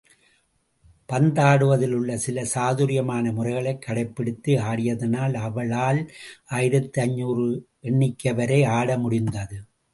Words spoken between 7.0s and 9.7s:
ஐந்நூறு எண்ணிக்கைவரை ஆட முடிந்தது.